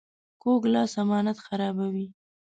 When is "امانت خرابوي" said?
1.03-2.07